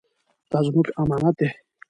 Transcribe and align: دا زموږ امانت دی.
دا 0.51 0.59
زموږ 0.67 0.87
امانت 1.01 1.35
دی. 1.39 1.49